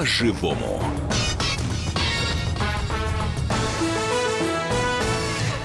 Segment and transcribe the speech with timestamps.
[0.00, 0.80] по-живому.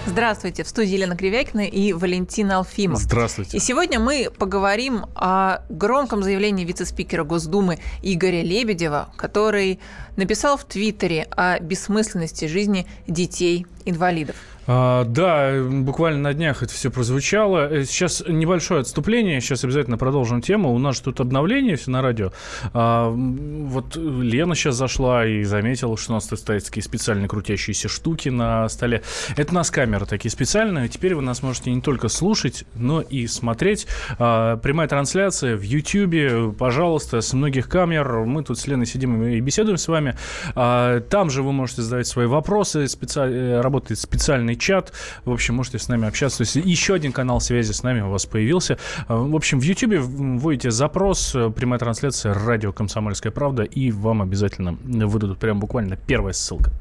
[0.05, 2.99] Здравствуйте, в студии Елена Кривякина и Валентина Алфимов.
[2.99, 3.55] Здравствуйте.
[3.55, 9.79] И сегодня мы поговорим о громком заявлении вице-спикера Госдумы Игоря Лебедева, который
[10.17, 14.35] написал в Твиттере о бессмысленности жизни детей-инвалидов.
[14.67, 17.71] А, да, буквально на днях это все прозвучало.
[17.71, 20.73] Э, сейчас небольшое отступление, сейчас обязательно продолжим тему.
[20.73, 22.31] У нас тут обновление все на радио.
[22.73, 27.87] А, вот Лена сейчас зашла и заметила, что у нас тут стоят такие специальные крутящиеся
[27.89, 29.03] штуки на столе.
[29.37, 30.89] Это у нас камеры такие специальные.
[30.89, 33.87] Теперь вы нас можете не только слушать, но и смотреть.
[34.17, 38.25] А, прямая трансляция в YouTube, пожалуйста, с многих камер.
[38.25, 40.15] Мы тут с Леной сидим и беседуем с вами.
[40.53, 42.87] Там же вы можете задавать свои вопросы.
[42.87, 43.19] Специ...
[43.19, 44.93] Э, работает специальный личный чат.
[45.25, 46.39] В общем, можете с нами общаться.
[46.39, 48.77] То есть еще один канал связи с нами у вас появился.
[49.07, 55.39] В общем, в YouTube вводите запрос, прямая трансляция радио «Комсомольская правда», и вам обязательно выдадут
[55.39, 56.71] прям буквально первая ссылка.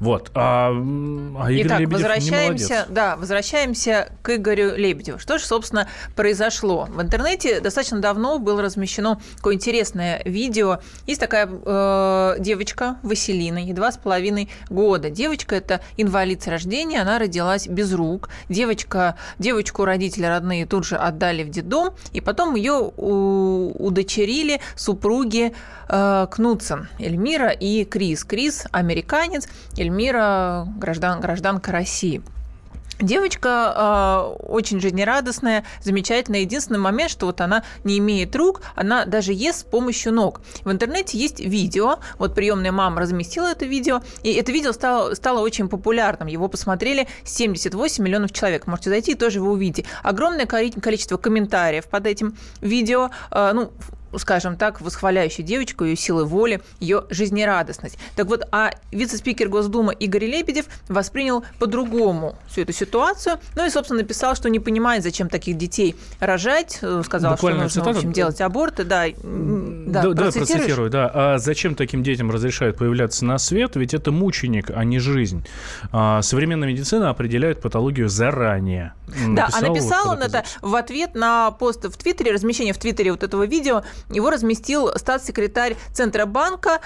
[0.00, 0.30] Вот.
[0.34, 5.18] А, а Игорь Итак, Лебедев возвращаемся, да, возвращаемся к Игорю Лебедеву.
[5.18, 6.88] Что же, собственно, произошло?
[6.90, 10.80] В интернете достаточно давно было размещено такое интересное видео.
[11.06, 15.10] Есть такая э, девочка Василина, ей два с половиной года.
[15.10, 18.30] Девочка– это инвалид с рождения, она родилась без рук.
[18.48, 25.52] Девочка, девочку родители родные тут же отдали в детдом, и потом ее удочерили супруги
[25.88, 28.24] э, Кнутсен, Эльмира и Крис.
[28.24, 32.22] Крис– американец, Эльмира– граждан, гражданка России.
[33.00, 36.40] Девочка э, очень жизнерадостная, замечательная.
[36.40, 40.40] Единственный момент, что вот она не имеет рук, она даже ест с помощью ног.
[40.64, 45.40] В интернете есть видео, вот приемная мама разместила это видео, и это видео стало, стало
[45.40, 46.28] очень популярным.
[46.28, 48.66] Его посмотрели 78 миллионов человек.
[48.66, 49.84] Можете зайти тоже его увидите.
[50.02, 53.10] Огромное количество комментариев под этим видео.
[53.30, 53.72] Э, ну,
[54.18, 57.98] скажем так, восхваляющий девочку, ее силы воли, ее жизнерадостность.
[58.16, 64.00] Так вот, а вице-спикер Госдумы Игорь Лебедев воспринял по-другому всю эту ситуацию, ну и, собственно,
[64.00, 67.94] написал, что не понимает, зачем таких детей рожать, э, сказал, Буквально что нужно, цитата.
[67.94, 69.04] в общем, делать аборты, да.
[69.22, 71.10] Да, да, да процитирую, да.
[71.12, 73.76] А зачем таким детям разрешают появляться на свет?
[73.76, 75.44] Ведь это мученик, а не жизнь.
[75.92, 78.92] А, современная медицина определяет патологию заранее.
[79.06, 82.78] Да, написал, а написал вот, он это в ответ на пост в Твиттере, размещение в
[82.78, 86.80] Твиттере вот этого видео, его разместил статс-секретарь Центробанка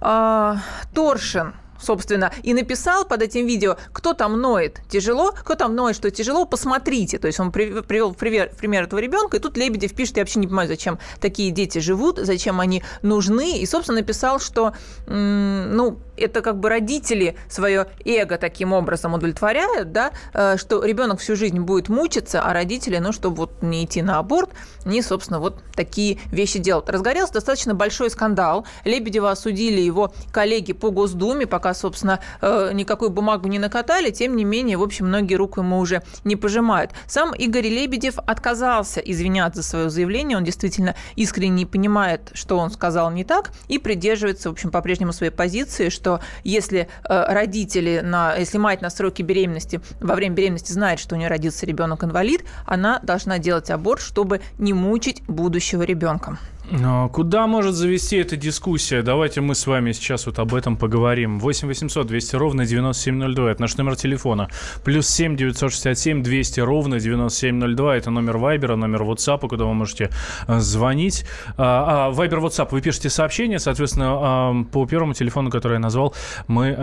[0.00, 0.54] э,
[0.94, 6.10] Торшин собственно, и написал под этим видео, кто там ноет тяжело, кто там ноет, что
[6.10, 7.18] тяжело, посмотрите.
[7.18, 10.46] То есть он привел пример, пример этого ребенка, и тут Лебедев пишет, я вообще не
[10.46, 14.74] понимаю, зачем такие дети живут, зачем они нужны, и, собственно, написал, что,
[15.06, 21.36] ну, это как бы родители свое эго таким образом удовлетворяют, да, э, что ребенок всю
[21.36, 24.50] жизнь будет мучиться, а родители, ну, чтобы вот не идти на аборт,
[24.84, 26.88] не, собственно, вот такие вещи делают.
[26.90, 28.66] Разгорелся достаточно большой скандал.
[28.84, 34.44] Лебедева осудили его коллеги по Госдуме, пока, собственно, э, никакую бумагу не накатали, тем не
[34.44, 36.92] менее, в общем, многие руку ему уже не пожимают.
[37.06, 43.10] Сам Игорь Лебедев отказался извиняться за свое заявление, он действительно искренне понимает, что он сказал
[43.10, 48.34] не так, и придерживается, в общем, по-прежнему своей позиции, что что если э, родители, на,
[48.34, 52.98] если мать на сроке беременности, во время беременности знает, что у нее родился ребенок-инвалид, она
[53.00, 56.38] должна делать аборт, чтобы не мучить будущего ребенка.
[56.72, 59.02] Но куда может завести эта дискуссия?
[59.02, 61.38] Давайте мы с вами сейчас вот об этом поговорим.
[61.38, 63.50] 8 800 200 ровно 9702.
[63.50, 64.48] Это наш номер телефона.
[64.82, 67.96] Плюс 7 967 200 ровно 9702.
[67.96, 70.08] Это номер Вайбера, номер WhatsApp, куда вы можете
[70.48, 71.26] э, звонить.
[71.58, 76.14] А, а, Вайбер, WhatsApp, вы пишете сообщение, соответственно, по первому телефону, который я назвал,
[76.48, 76.74] мы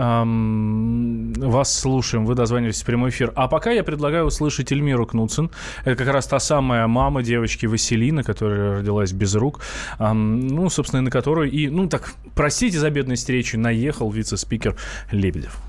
[1.36, 2.26] вас слушаем.
[2.26, 3.32] Вы дозваниваетесь в прямой эфир.
[3.34, 5.50] А пока я предлагаю услышать Эльмиру Кнутсен.
[5.84, 9.60] Это как раз та самая мама девочки Василины, которая родилась без рук
[9.98, 14.76] ну, собственно, на которую и, ну, так, простите за бедность речи, наехал вице-спикер
[15.10, 15.60] Лебедев.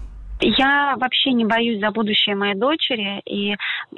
[0.41, 3.55] Я вообще не боюсь за будущее моей дочери, и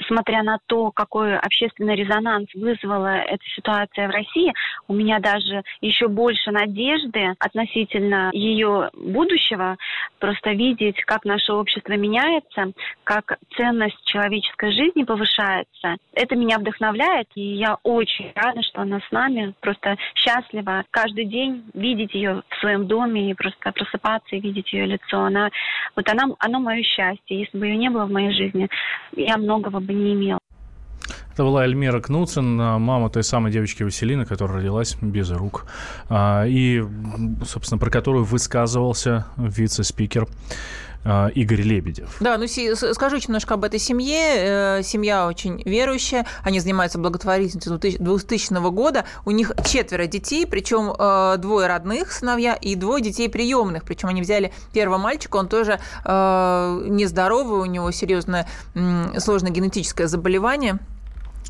[0.07, 4.53] смотря на то, какой общественный резонанс вызвала эта ситуация в России,
[4.89, 9.77] у меня даже еще больше надежды относительно ее будущего,
[10.19, 12.73] просто видеть, как наше общество меняется,
[13.05, 15.95] как ценность человеческой жизни повышается.
[16.13, 21.63] Это меня вдохновляет, и я очень рада, что она с нами, просто счастлива каждый день
[21.73, 25.21] видеть ее в своем доме и просто просыпаться и видеть ее лицо.
[25.21, 25.49] Она,
[25.95, 27.39] вот она оно мое счастье.
[27.39, 28.67] Если бы ее не было в моей жизни,
[29.15, 30.39] я многого бы не имела.
[31.33, 35.65] Это была Эльмира Кнуцен, мама той самой девочки Василины, которая родилась без рук.
[36.07, 36.83] А, и,
[37.43, 40.27] собственно, про которую высказывался вице-спикер
[41.05, 42.15] а, Игорь Лебедев.
[42.19, 44.79] Да, ну скажу немножко об этой семье.
[44.79, 49.05] Э, семья очень верующая, они занимаются благотворительностью 2000 года.
[49.25, 53.83] У них четверо детей, причем э, двое родных сыновья и двое детей приемных.
[53.83, 58.47] Причем они взяли первого мальчика, он тоже э, нездоровый, у него серьезное
[59.17, 60.79] сложное генетическое заболевание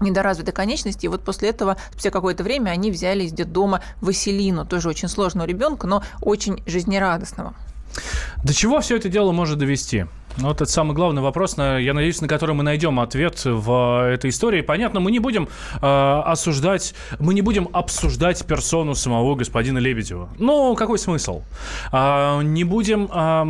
[0.01, 1.05] недоразвитой конечности.
[1.05, 5.45] И вот после этого, спустя какое-то время, они взяли из детдома Василину, тоже очень сложного
[5.45, 7.53] ребенка, но очень жизнерадостного.
[8.43, 10.05] До чего все это дело может довести?
[10.37, 14.31] Ну, вот это самый главный вопрос, я надеюсь, на который мы найдем ответ в этой
[14.31, 14.61] истории.
[14.61, 15.47] Понятно, мы не будем
[15.81, 20.29] э, осуждать, мы не будем обсуждать персону самого господина Лебедева.
[20.39, 21.43] Ну, какой смысл?
[21.91, 23.43] Э, не будем э,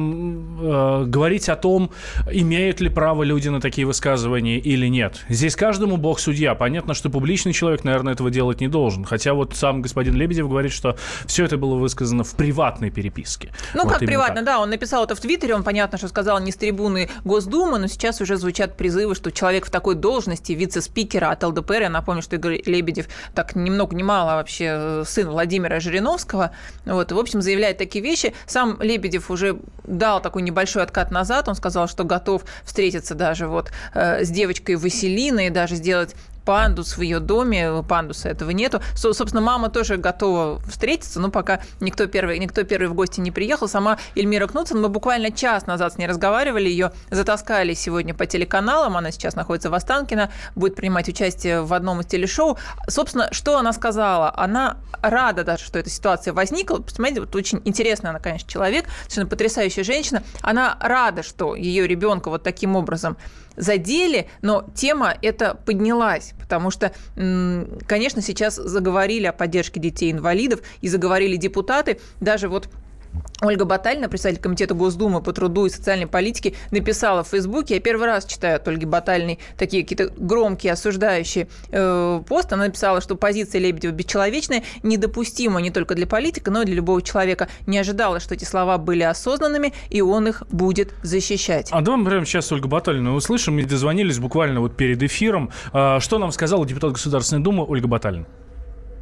[0.62, 1.92] э, говорить о том,
[2.30, 5.22] имеют ли право люди на такие высказывания или нет.
[5.30, 6.54] Здесь каждому бог судья.
[6.54, 9.06] Понятно, что публичный человек, наверное, этого делать не должен.
[9.06, 13.52] Хотя вот сам господин Лебедев говорит, что все это было высказано в приватной переписке.
[13.74, 14.46] Ну, вот как приватно, так.
[14.46, 14.60] да.
[14.60, 18.22] Он написал это в Твиттере, он, понятно, что сказал не с трибуны Госдумы, но сейчас
[18.22, 22.62] уже звучат призывы, что человек в такой должности, вице-спикера от ЛДПР, я напомню, что Игорь
[22.66, 26.52] Лебедев так ни много ни мало вообще э, сын Владимира Жириновского,
[26.86, 28.34] вот, в общем, заявляет такие вещи.
[28.48, 33.72] Сам Лебедев уже дал такой небольшой откат назад, он сказал, что готов встретиться даже вот
[33.94, 38.82] э, с девочкой Василиной, даже сделать пандус в ее доме, пандуса этого нету.
[38.96, 43.68] Собственно, мама тоже готова встретиться, но пока никто первый, никто первый в гости не приехал.
[43.68, 48.98] Сама Эльмира Кнутсон, мы буквально час назад с ней разговаривали, ее затаскали сегодня по телеканалам,
[48.98, 52.58] она сейчас находится в Останкино, будет принимать участие в одном из телешоу.
[52.88, 54.34] Собственно, что она сказала?
[54.36, 56.78] Она рада даже, что эта ситуация возникла.
[56.78, 60.24] Посмотрите, вот очень интересная она, конечно, человек, совершенно потрясающая женщина.
[60.42, 63.18] Она рада, что ее ребенка вот таким образом
[63.56, 71.36] задели, но тема эта поднялась, потому что, конечно, сейчас заговорили о поддержке детей-инвалидов и заговорили
[71.36, 72.70] депутаты, даже вот
[73.42, 78.08] Ольга Батальна, председатель Комитета Госдумы по труду и социальной политике, написала в Фейсбуке, я первый
[78.08, 83.60] раз читаю от Ольги Батальной такие какие-то громкие, осуждающие э, посты, она написала, что позиция
[83.60, 87.50] Лебедева бесчеловечная, недопустима не только для политика, но и для любого человека.
[87.68, 91.70] Не ожидала, что эти слова были осознанными, и он их будет защищать.
[91.72, 93.56] А давай мы прямо сейчас Ольгу Батальну услышим.
[93.56, 95.52] Мы дозвонились буквально вот перед эфиром.
[95.72, 98.26] А, что нам сказала депутат Государственной Думы Ольга Батальна?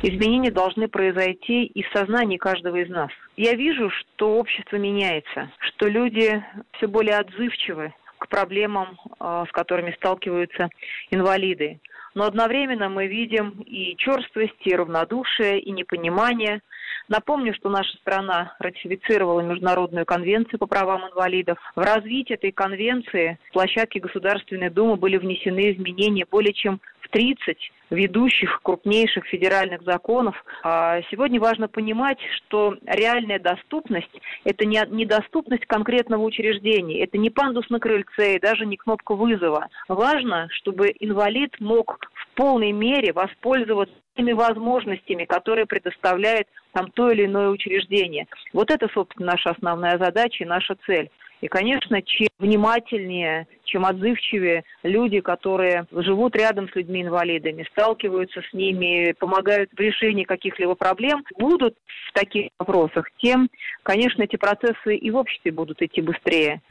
[0.04, 3.12] Изменения должны произойти и в сознании каждого из нас.
[3.38, 6.44] Я вижу, что общество меняется, что люди
[6.78, 10.70] все более отзывчивы к проблемам, а, с которыми сталкиваются
[11.12, 11.80] инвалиды.
[12.14, 16.62] Но одновременно мы видим и черствость, и равнодушие, и непонимание.
[17.08, 21.58] Напомню, что наша страна ратифицировала Международную конвенцию по правам инвалидов.
[21.76, 27.58] В развитие этой конвенции с площадки Государственной Думы были внесены изменения более чем в 30
[27.92, 30.36] ведущих крупнейших федеральных законов.
[30.64, 34.10] А сегодня важно понимать, что реальная доступность–
[34.44, 39.68] это не недоступность конкретного учреждения, это не пандус на крыльце и даже не кнопка вызова.
[39.88, 47.26] Важно, чтобы инвалид мог в полной мере воспользоваться теми возможностями, которые предоставляет там то или
[47.26, 48.28] иное учреждение.
[48.54, 51.10] Вот это, собственно, наша основная задача и наша цель.
[51.42, 59.14] И, конечно, чем внимательнее, чем отзывчивее люди, которые живут рядом с людьми-инвалидами, сталкиваются с ними,
[59.14, 61.76] помогают в решении каких-либо проблем, будут
[62.10, 63.50] в таких вопросах, тем,
[63.84, 66.62] конечно, эти процессы и в обществе будут идти быстрее.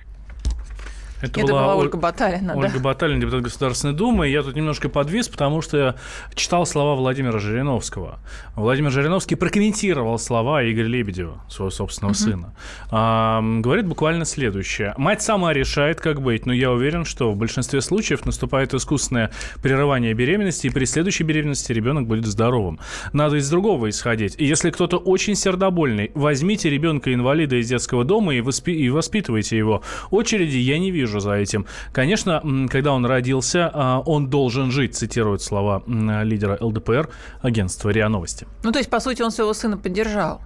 [1.20, 2.54] Это, была, была Ольга Баталина.
[2.56, 2.80] Ольга да.
[2.80, 4.28] Баталина, депутат Государственной Думы.
[4.28, 5.94] Я тут немножко подвис, потому что я
[6.34, 8.20] читал слова Владимира Жириновского.
[8.56, 12.18] Владимир Жириновский прокомментировал слова Игоря Лебедева, своего собственного угу.
[12.18, 12.54] сына.
[12.90, 14.94] А, говорит буквально следующее.
[14.96, 19.30] Мать сама решает, как быть, но я уверен, что в большинстве случаев наступает искусственное
[19.62, 22.80] прерывание беременности, и при следующей беременности ребенок будет здоровым.
[23.12, 24.36] Надо из другого исходить.
[24.38, 29.82] И если кто-то очень сердобольный, возьмите ребенка-инвалида из детского дома и, воспи- и воспитывайте его.
[30.10, 31.66] Очереди я не вижу вижу за этим.
[31.92, 37.08] Конечно, когда он родился, а, он должен жить, цитируют слова лидера ЛДПР,
[37.42, 38.46] агентства РИА Новости.
[38.62, 40.40] Ну, то есть, по сути, он своего сына поддержал.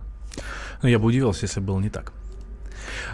[0.83, 2.13] Ну, я бы удивился, если было не так.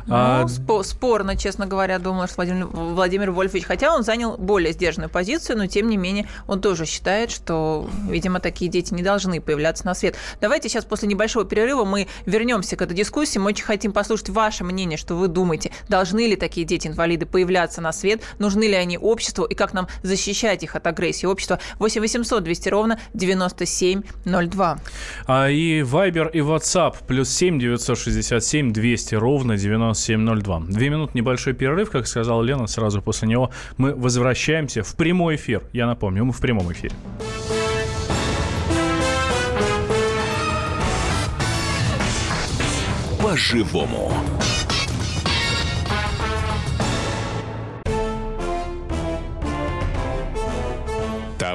[0.07, 0.45] Ну, а...
[0.45, 5.59] спо- спорно, честно говоря, думала, что Владимир, Владимир Вольфович, хотя он занял более сдержанную позицию,
[5.59, 9.95] но тем не менее он тоже считает, что, видимо, такие дети не должны появляться на
[9.95, 10.17] свет.
[10.41, 13.39] Давайте сейчас после небольшого перерыва мы вернемся к этой дискуссии.
[13.39, 17.93] Мы очень хотим послушать ваше мнение, что вы думаете, должны ли такие дети-инвалиды появляться на
[17.93, 21.59] свет, нужны ли они обществу и как нам защищать их от агрессии общества.
[21.79, 24.79] 8 800 200 ровно 9702.
[25.27, 30.61] А и Viber и WhatsApp плюс 7 967 200 ровно 9702.
[30.69, 35.63] Две минуты небольшой перерыв, как сказала Лена, сразу после него мы возвращаемся в прямой эфир.
[35.73, 36.95] Я напомню, мы в прямом эфире.
[43.23, 44.13] По-живому.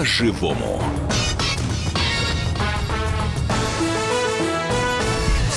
[0.00, 0.99] По-живому.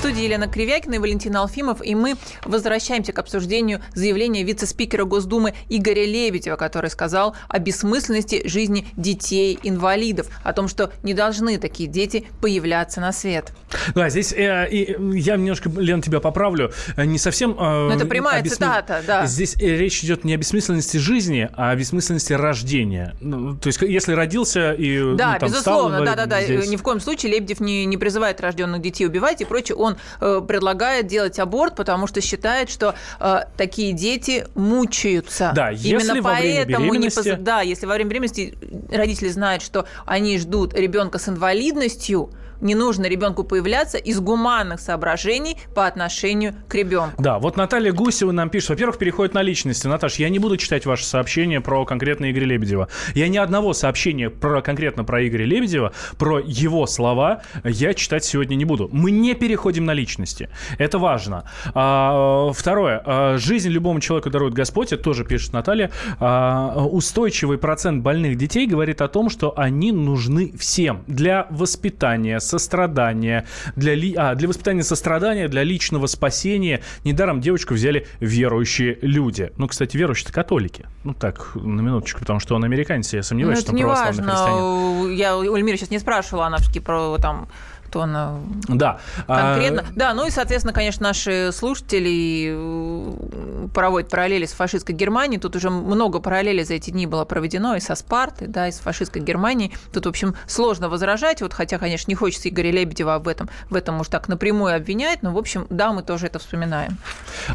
[0.03, 6.03] Студии Елена Кривякина и Валентина Алфимов, и мы возвращаемся к обсуждению заявления вице-спикера Госдумы Игоря
[6.03, 13.00] Лебедева, который сказал о бессмысленности жизни детей-инвалидов, о том, что не должны такие дети появляться
[13.00, 13.53] на свет.
[13.95, 17.51] Да, здесь э, и, я немножко, Лен, тебя поправлю, не совсем...
[17.51, 18.57] Э, Но это прямая бессмыс...
[18.57, 19.25] цитата, да.
[19.25, 23.15] Здесь э, речь идет не о бессмысленности жизни, а о бессмысленности рождения.
[23.22, 26.41] Ну, то есть, если родился и ну, Да, ну, там, безусловно, да-да-да.
[26.41, 29.77] Ни в коем случае Лебедев не, не призывает рожденных детей убивать и прочее.
[29.77, 35.51] Он э, предлагает делать аборт, потому что считает, что э, такие дети мучаются.
[35.55, 37.25] Да, Именно поэтому не поз...
[37.39, 38.57] да, если во время беременности
[38.91, 42.31] родители знают, что они ждут ребенка с инвалидностью,
[42.63, 47.22] не нужно ребенку появляться из гуманных соображений по отношению к ребенку.
[47.22, 49.88] Да, вот Наталья Гусева нам пишет, во-первых, переходит на личности.
[49.88, 52.88] Наташа, я не буду читать ваше сообщение про конкретно Игоря Лебедева.
[53.13, 58.55] Я ни одного сообщения про, конкретно про Игоря Лебедева, про его слова я читать сегодня
[58.55, 58.89] не буду.
[58.91, 60.50] Мы не переходим на личности.
[60.77, 61.50] Это важно.
[61.74, 63.01] А, второе.
[63.05, 65.91] А, жизнь любому человеку дарует Господь, это тоже пишет Наталья.
[66.20, 73.45] А, устойчивый процент больных детей говорит о том, что они нужны всем для воспитания, сострадания,
[73.75, 76.81] для, ли, а, для воспитания сострадания, для личного спасения.
[77.03, 79.51] Недаром девочку взяли верующие люди.
[79.57, 80.86] Ну, кстати, верующие-то католики.
[81.03, 84.33] Ну, так, на минуточку, потому что он американец, я сомневаюсь, ну, что он православный важно.
[84.33, 85.15] христианин.
[85.15, 87.48] Я у Эльмиры сейчас не спрашивала, она все-таки про там
[87.93, 89.00] что она да.
[89.27, 89.81] конкретно.
[89.81, 89.93] А...
[89.93, 95.39] Да, ну и, соответственно, конечно, наши слушатели э, проводят параллели с фашистской Германией.
[95.39, 98.79] Тут уже много параллелей за эти дни было проведено и со Спартой, да, и с
[98.79, 99.73] фашистской Германией.
[99.93, 103.75] Тут, в общем, сложно возражать, вот, хотя, конечно, не хочется Игоря Лебедева в этом, в
[103.75, 106.97] этом уж так напрямую обвинять, но, в общем, да, мы тоже это вспоминаем.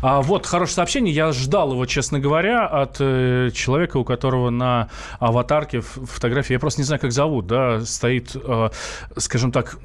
[0.03, 1.13] А, вот, хорошее сообщение.
[1.13, 6.81] Я ждал его, честно говоря, от э, человека, у которого на аватарке фотографии, я просто
[6.81, 8.71] не знаю, как зовут, да, стоит, э,
[9.17, 9.79] скажем так,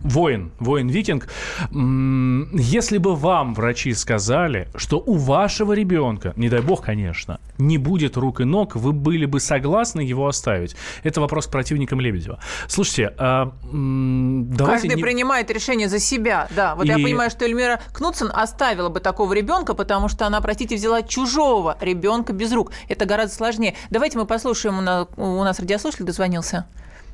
[0.00, 1.28] воин, воин-викинг,
[1.70, 8.16] если бы вам врачи сказали, что у вашего ребенка, не дай бог, конечно, не будет
[8.16, 10.76] рук и ног, вы были бы согласны его оставить?
[11.02, 12.38] Это вопрос к противникам Лебедева.
[12.68, 14.88] Слушайте, а, давайте...
[14.88, 15.02] Каждый не...
[15.02, 16.74] принимает решение за себя, да.
[16.74, 16.88] Вот и...
[16.88, 21.76] я понимаю, что Эльмира Кнутсон оставила бы такого ребенка, потому что она, простите, взяла чужого
[21.80, 22.72] ребенка без рук.
[22.88, 23.74] Это гораздо сложнее.
[23.90, 24.78] Давайте мы послушаем,
[25.16, 26.66] у нас радиослушатель дозвонился.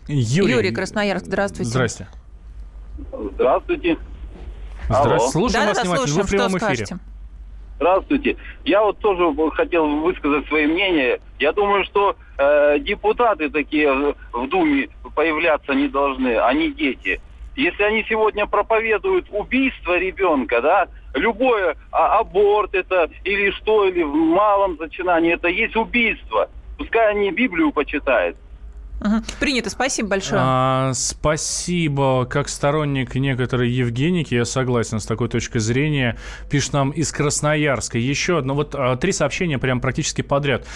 [0.07, 1.71] Юрий, Юрий Красноярск, здравствуйте.
[1.71, 2.09] Здрасте.
[3.35, 3.97] Здравствуйте.
[4.89, 5.29] Здравствуйте.
[5.29, 6.15] Слушаем да, вас да, внимательно.
[6.17, 6.59] Вы в прямом эфире.
[6.59, 6.99] Скажете?
[7.77, 8.37] Здравствуйте.
[8.65, 11.21] Я вот тоже хотел высказать свое мнение.
[11.39, 17.21] Я думаю, что э, депутаты такие в Думе появляться не должны, а не дети.
[17.57, 24.13] Если они сегодня проповедуют убийство ребенка, да, любое а, аборт это или что, или в
[24.13, 26.49] малом зачинании, это есть убийство.
[26.79, 28.37] Пускай они Библию почитают.
[29.01, 29.23] Угу.
[29.41, 30.41] Принято, спасибо большое.
[30.43, 32.27] А, спасибо.
[32.27, 36.17] Как сторонник некоторой Евгеники, я согласен с такой точкой зрения.
[36.49, 37.99] Пишет нам из Красноярска.
[37.99, 40.67] Еще одно, вот а, три сообщения прям практически подряд,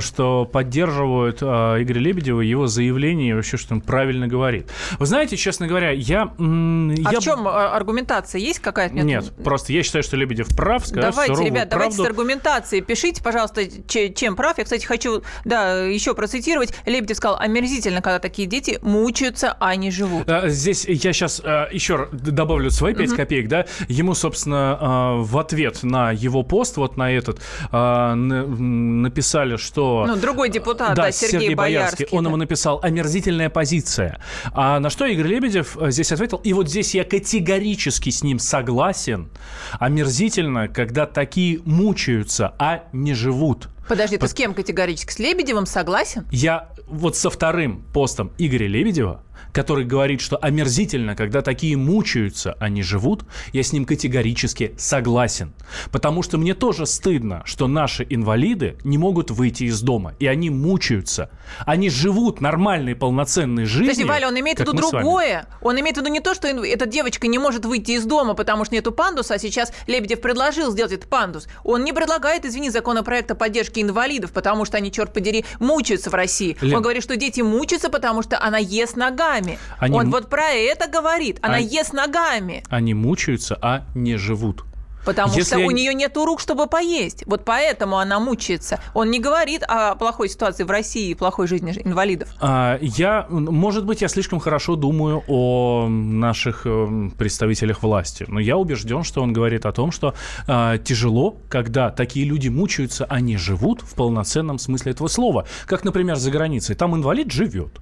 [0.00, 4.70] что поддерживают а, Игоря Лебедева, его заявление и вообще, что он правильно говорит.
[4.98, 6.22] Вы знаете, честно говоря, я...
[6.22, 7.20] А я...
[7.20, 8.40] в чем а, аргументация?
[8.40, 8.94] Есть какая-то?
[8.94, 10.88] Нет, Нет, просто я считаю, что Лебедев прав.
[10.90, 11.70] Давайте, ребят, правду.
[11.70, 12.82] давайте с аргументацией.
[12.82, 14.58] Пишите, пожалуйста, чем прав.
[14.58, 16.74] Я, кстати, хочу да, еще процитировать.
[16.86, 20.28] Лебедев сказал, омерзительно, когда такие дети мучаются, а не живут.
[20.28, 23.16] А, здесь я сейчас а, еще добавлю свои 5 угу.
[23.16, 23.66] копеек, да.
[23.88, 27.40] Ему, собственно, а, в ответ на его пост, вот на этот,
[27.72, 30.04] написали, что...
[30.06, 32.06] Ну, другой депутат, да, да Сергей, Сергей Боярский.
[32.10, 32.30] Он да.
[32.30, 34.20] ему написал «омерзительная позиция».
[34.52, 39.30] А на что Игорь Лебедев здесь ответил, и вот здесь я категорически с ним согласен,
[39.78, 43.68] омерзительно, когда такие мучаются, а не живут.
[43.88, 44.28] Подожди, Под...
[44.28, 45.12] ты с кем категорически?
[45.12, 46.26] С Лебедевым согласен?
[46.30, 49.23] Я вот со вторым постом Игоря Лебедева
[49.54, 55.54] который говорит, что омерзительно, когда такие мучаются, а не живут, я с ним категорически согласен.
[55.92, 60.50] Потому что мне тоже стыдно, что наши инвалиды не могут выйти из дома, и они
[60.50, 61.30] мучаются.
[61.64, 63.90] Они живут нормальной, полноценной жизнью.
[63.90, 65.46] Подожди, Валя, он имеет в виду другое.
[65.60, 68.64] Он имеет в виду не то, что эта девочка не может выйти из дома, потому
[68.64, 71.46] что нету пандуса, а сейчас Лебедев предложил сделать этот пандус.
[71.62, 76.56] Он не предлагает, извини, законопроекта поддержки инвалидов, потому что они, черт подери, мучаются в России.
[76.60, 76.76] Лен...
[76.76, 79.43] Он говорит, что дети мучаются, потому что она ест ногами.
[79.78, 79.96] Они...
[79.96, 81.38] Он вот про это говорит.
[81.42, 81.66] Она они...
[81.66, 82.62] ест ногами.
[82.68, 84.64] Они мучаются, а не живут.
[85.04, 87.24] Потому Если что у нее нет рук, чтобы поесть.
[87.26, 88.80] Вот поэтому она мучается.
[88.94, 92.28] Он не говорит о плохой ситуации в России и плохой жизни инвалидов.
[92.40, 98.56] А, я, может быть, я слишком хорошо думаю о наших э, представителях власти, но я
[98.56, 100.14] убежден, что он говорит о том, что
[100.46, 105.46] а, тяжело, когда такие люди мучаются, они живут в полноценном смысле этого слова.
[105.66, 106.74] Как, например, за границей.
[106.76, 107.80] Там инвалид живет.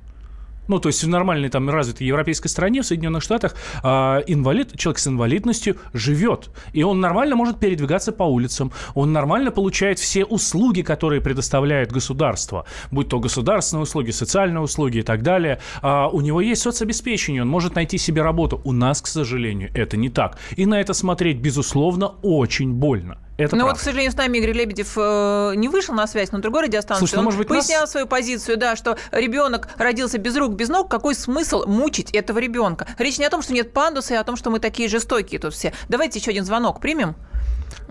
[0.72, 3.88] Ну, то есть в нормальной там развитой европейской стране, в Соединенных Штатах, э,
[4.26, 6.48] инвалид, человек с инвалидностью живет.
[6.72, 8.72] И он нормально может передвигаться по улицам.
[8.94, 12.64] Он нормально получает все услуги, которые предоставляет государство.
[12.90, 15.58] Будь то государственные услуги, социальные услуги и так далее.
[15.82, 18.62] А у него есть соцобеспечение, он может найти себе работу.
[18.64, 20.38] У нас, к сожалению, это не так.
[20.56, 23.18] И на это смотреть, безусловно, очень больно.
[23.38, 26.38] Это ну вот, к сожалению, с нами Игорь Лебедев э, не вышел на связь, но
[26.38, 27.00] другой радиостанции.
[27.00, 27.90] Слушай, ну, он может быть, пояснял нас...
[27.90, 32.86] свою позицию, да, что ребенок родился без рук, без ног, какой смысл мучить этого ребенка?
[32.98, 35.54] Речь не о том, что нет пандуса, и о том, что мы такие жестокие тут
[35.54, 35.72] все.
[35.88, 37.16] Давайте еще один звонок примем.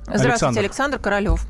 [0.03, 1.45] Здравствуйте, Александр, Александр Королев.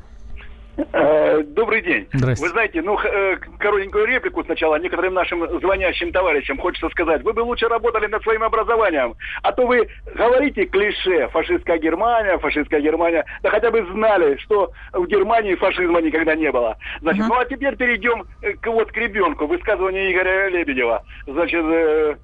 [0.76, 2.08] Э, добрый день.
[2.12, 7.22] Вы знаете, ну, э, коротенькую реплику сначала некоторым нашим звонящим товарищам хочется сказать.
[7.22, 9.14] Вы бы лучше работали над своим образованием.
[9.42, 13.24] А то вы говорите клише «фашистская Германия», «фашистская Германия».
[13.42, 16.78] Да хотя бы знали, что в Германии фашизма никогда не было.
[17.00, 17.28] Значит, uh-huh.
[17.28, 18.24] ну а теперь перейдем
[18.60, 19.46] к, вот к ребенку.
[19.46, 21.04] Высказывание Игоря Лебедева.
[21.26, 22.16] Значит, э,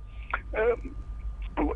[0.54, 0.74] э,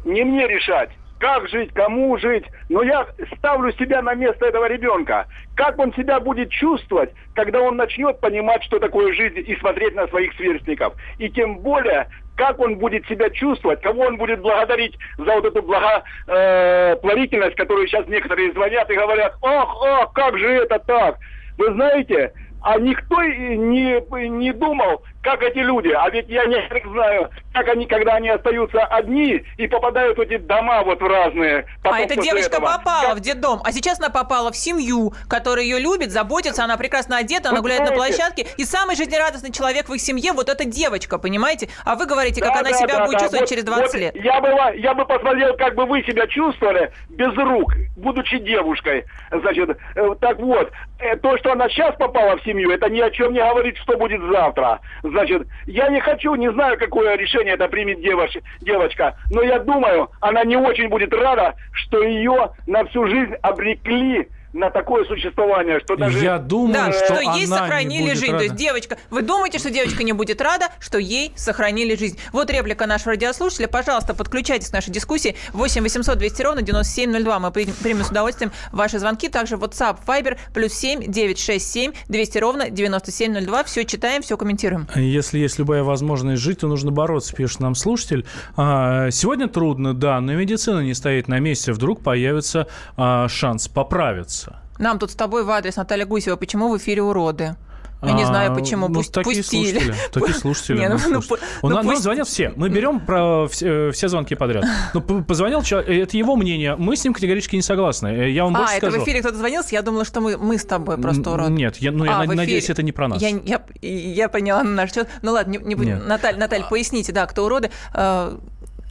[0.04, 0.90] не мне решать
[1.22, 2.44] как жить, кому жить.
[2.68, 5.28] Но я ставлю себя на место этого ребенка.
[5.54, 10.08] Как он себя будет чувствовать, когда он начнет понимать, что такое жизнь и смотреть на
[10.08, 10.94] своих сверстников.
[11.18, 15.62] И тем более, как он будет себя чувствовать, кого он будет благодарить за вот эту
[15.62, 21.18] благотворительность, э, которую сейчас некоторые звонят и говорят, ах, ах, как же это так?
[21.56, 26.60] Вы знаете, а никто не, не думал, как эти люди, а ведь я не
[26.90, 31.64] знаю, как они, когда они остаются одни и попадают в эти дома вот в разные.
[31.84, 32.72] А эта девочка этого.
[32.72, 33.16] попала как...
[33.18, 37.50] в детдом, а сейчас она попала в семью, которая ее любит, заботится, она прекрасно одета,
[37.50, 38.00] она вы гуляет знаете...
[38.00, 41.68] на площадке, и самый жизнерадостный человек в их семье вот эта девочка, понимаете?
[41.84, 43.20] А вы говорите, как да, она да, себя да, будет да.
[43.20, 44.16] чувствовать вот, через 20 вот лет.
[44.16, 49.04] Я бы, я бы посмотрел, как бы вы себя чувствовали без рук, будучи девушкой.
[49.30, 53.10] Значит, э, так вот, э, то, что она сейчас попала в семью, это ни о
[53.10, 54.80] чем не говорит, что будет завтра.
[55.12, 60.10] Значит, я не хочу, не знаю, какое решение это примет девоч, девочка, но я думаю,
[60.20, 65.96] она не очень будет рада, что ее на всю жизнь обрекли на такое существование, что
[65.96, 66.18] даже...
[66.18, 68.32] Я думаю, да, что, что ей сохранили жизнь.
[68.32, 68.38] Рада.
[68.38, 68.98] То есть девочка...
[69.10, 72.18] Вы думаете, что девочка не будет рада, что ей сохранили жизнь?
[72.32, 73.68] Вот реплика нашего радиослушателя.
[73.68, 75.36] Пожалуйста, подключайтесь к нашей дискуссии.
[75.52, 77.38] 8 800 200 ровно 9702.
[77.38, 79.28] Мы примем с удовольствием ваши звонки.
[79.28, 83.64] Также WhatsApp, Viber, плюс 7 967 200 ровно 9702.
[83.64, 84.86] Все читаем, все комментируем.
[84.94, 88.26] Если есть любая возможность жить, то нужно бороться, пишет нам слушатель.
[88.56, 91.72] А, сегодня трудно, да, но медицина не стоит на месте.
[91.72, 94.41] Вдруг появится а, шанс поправиться.
[94.82, 96.34] Нам тут с тобой в адрес Наталья Гусева.
[96.34, 97.54] Почему в эфире уроды?
[98.02, 99.78] Я не знаю, а, почему ну, Пусть, такие пустили.
[99.78, 100.78] Слушатели, такие слушатели.
[100.78, 101.22] Не, ну, ну,
[101.62, 102.02] ну, нам пусть...
[102.02, 102.52] звонят все.
[102.56, 104.64] Мы берем про все, все звонки подряд.
[104.92, 106.74] Ну, позвонил человек, э, это его мнение.
[106.74, 108.08] Мы с ним категорически не согласны.
[108.08, 109.00] Э, я вам а, больше это скажу.
[109.00, 109.68] в эфире кто-то звонился?
[109.72, 111.50] Я думала, что мы, мы с тобой просто урод.
[111.50, 113.22] Нет, я, ну, а, я надеюсь, это не про нас.
[113.22, 115.08] Я, я, я поняла на наш счет.
[115.22, 116.08] Ну ладно, не, не будем.
[116.08, 117.70] Наталья, Наталья, поясните, да, кто уроды.
[117.94, 118.36] Э,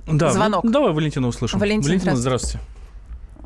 [0.07, 0.63] да, звонок.
[0.63, 1.59] Ну, давай Валентина услышим.
[1.59, 2.65] Валентина, Валентина здравствуйте.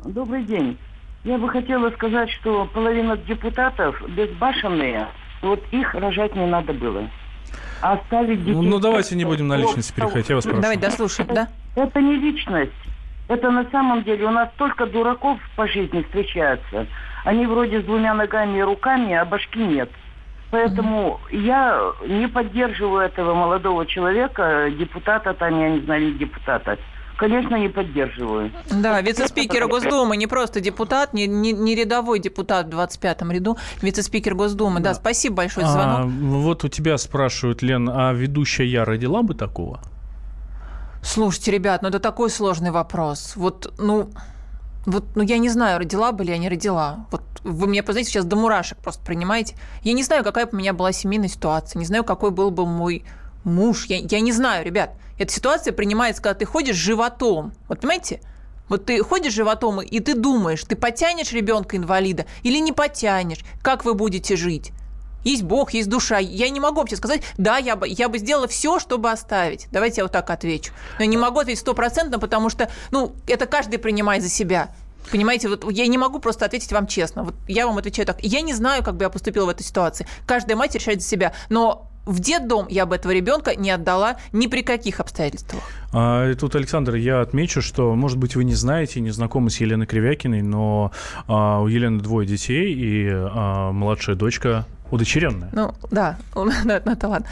[0.04, 0.78] Добрый день.
[1.26, 5.08] Я бы хотела сказать, что половина депутатов безбашенные,
[5.42, 7.10] вот их рожать не надо было.
[7.82, 8.54] А оставить детей...
[8.54, 10.60] Ну, ну давайте не будем на личности переходить, я вас прошу.
[10.60, 11.48] Давайте дослушаем, да?
[11.74, 12.70] Это не личность.
[13.26, 16.86] Это на самом деле у нас только дураков по жизни встречаются.
[17.24, 19.90] Они вроде с двумя ногами и руками, а башки нет.
[20.52, 21.40] Поэтому mm-hmm.
[21.44, 26.78] я не поддерживаю этого молодого человека, депутата там, я не знаю, депутата.
[27.16, 28.52] Конечно, не поддерживаю.
[28.70, 34.34] Да, вице-спикер Госдумы, не просто депутат, не, не, не рядовой депутат в 25-м ряду, вице-спикер
[34.34, 34.80] Госдумы.
[34.80, 36.00] Да, да спасибо большое за звонок.
[36.00, 39.80] А, вот у тебя спрашивают, Лен, а ведущая я родила бы такого?
[41.02, 43.34] Слушайте, ребят, ну это такой сложный вопрос.
[43.36, 44.10] Вот, ну,
[44.84, 47.06] вот, ну я не знаю, родила бы ли я, не родила.
[47.10, 49.56] Вот вы меня, знаете, сейчас до мурашек просто принимаете.
[49.82, 52.66] Я не знаю, какая бы у меня была семейная ситуация, не знаю, какой был бы
[52.66, 53.04] мой
[53.46, 54.94] муж, я, я не знаю, ребят.
[55.18, 57.54] Эта ситуация принимается, когда ты ходишь животом.
[57.68, 58.20] Вот понимаете?
[58.68, 63.94] Вот ты ходишь животом, и ты думаешь, ты потянешь ребенка-инвалида или не потянешь, как вы
[63.94, 64.72] будете жить.
[65.22, 66.18] Есть Бог, есть душа.
[66.18, 69.66] Я не могу вообще сказать, да, я бы, я бы сделала все, чтобы оставить.
[69.72, 70.72] Давайте я вот так отвечу.
[70.98, 74.74] Но я не могу ответить стопроцентно, потому что, ну, это каждый принимает за себя.
[75.10, 77.24] Понимаете, вот я не могу просто ответить вам честно.
[77.24, 78.22] Вот я вам отвечаю так.
[78.22, 80.06] Я не знаю, как бы я поступила в этой ситуации.
[80.26, 81.32] Каждая мать решает за себя.
[81.48, 85.62] Но в детдом я бы этого ребенка не отдала ни при каких обстоятельствах.
[85.92, 89.86] А, тут, Александр, я отмечу, что, может быть, вы не знаете, не знакомы с Еленой
[89.86, 90.92] Кривякиной, но
[91.26, 95.50] а, у Елены двое детей, и а, младшая дочка удочеренная.
[95.56, 97.26] Ну, да, ну, это ладно.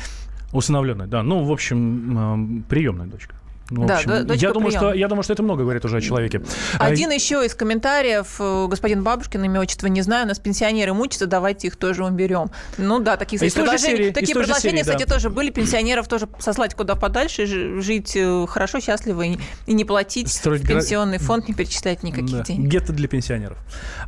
[0.52, 1.22] Усыновленная, да.
[1.22, 3.34] Ну, в общем, приемная дочка.
[3.70, 6.42] Ну, да, общем, я, думаю, что, я думаю, что это много говорит уже о человеке.
[6.78, 7.14] Один а...
[7.14, 11.68] еще из комментариев, э, господин Бабушкин, имя отчество не знаю, у нас пенсионеры мучатся, давайте
[11.68, 12.50] их тоже уберем.
[12.76, 15.14] Ну да, такие, а предложения, серии, такие предложения, серии, кстати, да.
[15.14, 15.50] тоже были.
[15.50, 17.46] Пенсионеров тоже сослать куда подальше,
[17.80, 21.26] жить э, хорошо, счастливо и, и не платить Строить в пенсионный гра...
[21.26, 22.42] фонд, не перечислять никаких да.
[22.42, 22.68] денег.
[22.68, 23.56] Гетто для пенсионеров.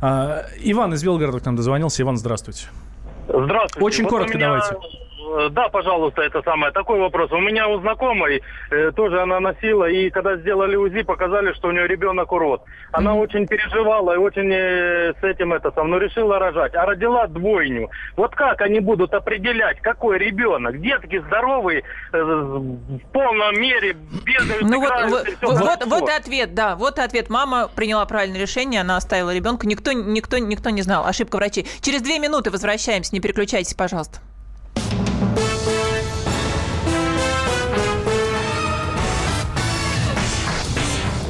[0.01, 2.03] А, Иван из Белгорода к нам дозвонился.
[2.03, 2.65] Иван, здравствуйте.
[3.27, 3.85] Здравствуйте.
[3.85, 4.47] Очень вот коротко меня...
[4.47, 5.06] давайте.
[5.27, 6.71] Э, да, пожалуйста, это самое.
[6.71, 7.31] Такой вопрос.
[7.31, 11.71] У меня у знакомой э, тоже она носила, и когда сделали УЗИ, показали, что у
[11.71, 12.63] нее ребенок урод.
[12.91, 13.21] Она mm-hmm.
[13.21, 16.75] очень переживала и очень э, с этим это сам, но решила рожать.
[16.75, 17.89] А родила двойню.
[18.15, 20.79] Вот как они будут определять, какой ребенок?
[20.79, 26.75] Детки здоровые, э, в полном мере, бегают, ну, вот, вот, вот, вот и ответ, да,
[26.75, 27.29] вот и ответ.
[27.29, 29.67] Мама приняла правильное решение, она оставила ребенка.
[29.67, 31.05] Никто, никто, никто не знал.
[31.05, 31.67] Ошибка врачей.
[31.81, 33.13] Через две минуты возвращаемся.
[33.13, 34.19] Не переключайтесь, пожалуйста.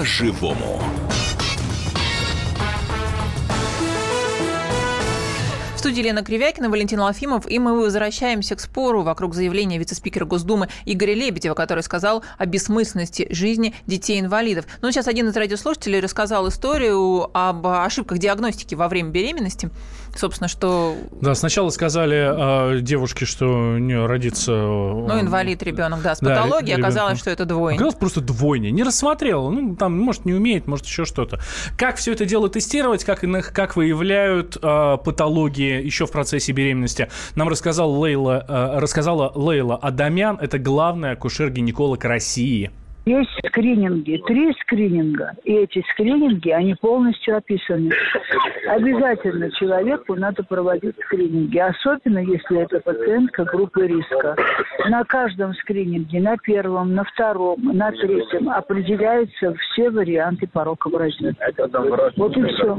[0.00, 0.80] По-живому.
[5.74, 10.68] В студии Лена Кривякина, Валентин Алфимов, и мы возвращаемся к спору вокруг заявления вице-спикера Госдумы
[10.86, 14.64] Игоря Лебедева, который сказал о бессмысленности жизни детей-инвалидов.
[14.80, 19.68] Ну, сейчас один из радиослушателей рассказал историю об ошибках диагностики во время беременности
[20.16, 20.96] собственно, что...
[21.20, 24.52] Да, сначала сказали э, девушке, что у нее родится...
[24.52, 27.76] Э, ну, инвалид ребенок, да, с патологией, да, оказалось, что это двойня.
[27.76, 28.70] Оказалось просто двойня.
[28.70, 31.40] Не рассмотрела, ну, там, может, не умеет, может, еще что-то.
[31.76, 37.48] Как все это дело тестировать, как, как выявляют э, патологии еще в процессе беременности, нам
[37.48, 42.70] рассказал Лейла, э, рассказала Лейла Адамян, это главный акушер-гинеколог России.
[43.06, 45.32] Есть скрининги, три скрининга.
[45.44, 47.90] И эти скрининги, они полностью описаны.
[48.68, 51.58] Обязательно человеку надо проводить скрининги.
[51.58, 54.36] Особенно, если это пациентка группы риска.
[54.88, 61.34] На каждом скрининге, на первом, на втором, на третьем определяются все варианты порока бразнец.
[62.16, 62.78] Вот и все.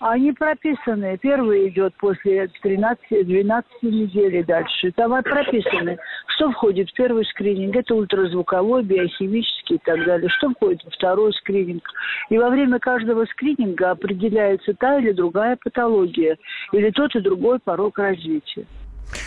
[0.00, 1.18] Они прописаны.
[1.22, 4.92] Первый идет после 13-12 недель и дальше.
[4.92, 5.96] Там прописаны,
[6.36, 7.76] что входит в первый скрининг.
[7.76, 11.88] Это ультразвуковой, биохимический и так далее, что входит во второй скрининг.
[12.30, 16.36] И во время каждого скрининга определяется та или другая патология,
[16.72, 18.66] или тот и другой порог развития.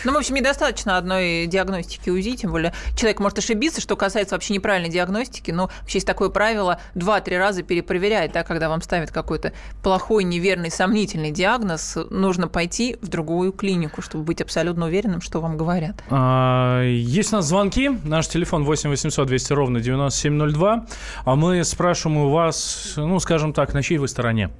[0.04, 4.54] Ну, в общем, недостаточно одной диагностики УЗИ, тем более человек может ошибиться, что касается вообще
[4.54, 5.50] неправильной диагностики.
[5.50, 10.70] Но вообще есть такое правило два-три раза перепроверять, да, когда вам ставят какой-то плохой, неверный,
[10.70, 15.96] сомнительный диагноз, нужно пойти в другую клинику, чтобы быть абсолютно уверенным, что вам говорят.
[16.10, 17.90] А, есть у нас звонки.
[18.04, 20.86] Наш телефон 8 800 200 ровно 9702.
[21.24, 24.50] А мы спрашиваем у вас, ну, скажем так, на чьей вы стороне?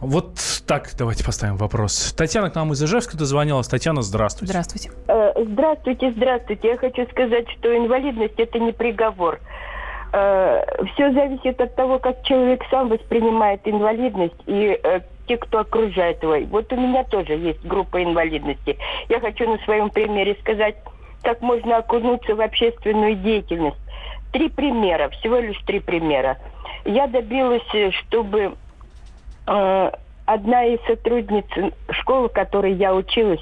[0.00, 0.34] Вот
[0.66, 2.12] так давайте поставим вопрос.
[2.12, 3.66] Татьяна к нам из Ижевска дозвонилась.
[3.68, 4.52] Татьяна, здравствуйте.
[4.52, 4.90] Здравствуйте.
[5.08, 6.68] Э, здравствуйте, здравствуйте.
[6.68, 9.40] Я хочу сказать, что инвалидность– это не приговор.
[10.12, 16.22] Э, Все зависит от того, как человек сам воспринимает инвалидность и э, те, кто окружает
[16.22, 16.36] его.
[16.50, 18.76] Вот у меня тоже есть группа инвалидности.
[19.08, 20.76] Я хочу на своем примере сказать,
[21.22, 23.78] как можно окунуться в общественную деятельность.
[24.32, 26.36] Три примера, всего лишь три примера.
[26.84, 27.62] Я добилась,
[28.06, 28.54] чтобы
[29.46, 31.46] одна из сотрудниц
[31.90, 33.40] школы, в которой я училась,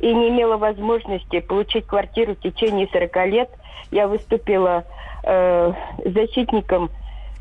[0.00, 3.50] и не имела возможности получить квартиру в течение 40 лет,
[3.90, 4.84] я выступила
[5.24, 5.72] э,
[6.04, 6.90] защитником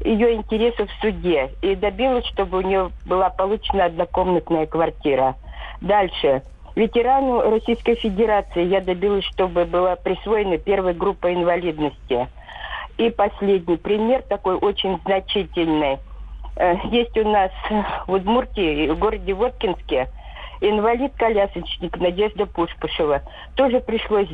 [0.04, 5.36] ее интересов в суде и добилась, чтобы у нее была получена однокомнатная квартира.
[5.82, 6.42] Дальше.
[6.76, 12.28] Ветерану Российской Федерации я добилась, чтобы была присвоена первая группа инвалидности.
[12.98, 16.00] И последний пример такой очень значительный.
[16.58, 17.52] Э, есть у нас
[18.08, 20.08] в Удмуртии, в городе Воткинске,
[20.62, 23.22] инвалид-колясочник Надежда Пушпышева.
[23.56, 24.30] Тоже пришлось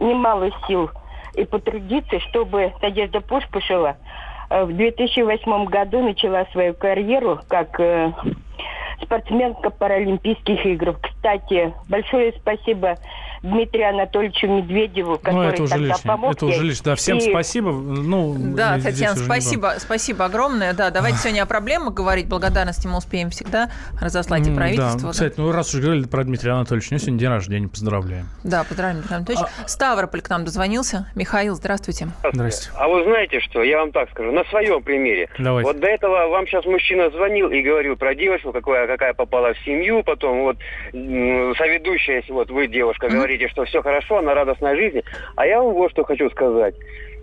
[0.00, 0.90] немало сил
[1.34, 3.96] и потрудиться, чтобы Надежда Пушпышева
[4.50, 8.12] э, в 2008 году начала свою карьеру как э,
[9.02, 10.96] спортсменка Паралимпийских игр.
[11.00, 12.96] Кстати, большое спасибо
[13.46, 16.02] Дмитрию Анатольевичу Медведеву, ну, который ну, это уже тогда лишнее.
[16.04, 16.84] помог Это уже лишнее.
[16.84, 17.20] Да, всем и...
[17.20, 17.70] спасибо.
[17.72, 20.72] Ну, да, Татьяна, спасибо, спасибо огромное.
[20.72, 22.26] Да, давайте сегодня о проблемах говорить.
[22.26, 24.98] Благодарности мы успеем всегда разослать и правительству.
[25.00, 25.06] Да.
[25.06, 25.12] да.
[25.12, 28.28] Кстати, ну раз уж говорили про Дмитрия Анатольевича, у него сегодня день рождения, поздравляем.
[28.44, 29.46] Да, поздравляем, Дмитрий Анатольевич.
[29.64, 29.68] А...
[29.68, 31.10] Ставрополь к нам дозвонился.
[31.14, 32.08] Михаил, здравствуйте.
[32.32, 32.70] Здравствуйте.
[32.76, 35.28] А вы знаете что, я вам так скажу, на своем примере.
[35.38, 35.66] Давайте.
[35.66, 39.58] Вот до этого вам сейчас мужчина звонил и говорил про девушку, какая, какая попала в
[39.64, 40.56] семью, потом вот
[40.92, 43.10] соведущая, вот вы, девушка, mm-hmm.
[43.36, 45.02] Говорите, что все хорошо, она радостная жизни.
[45.36, 46.74] А я вам вот что хочу сказать.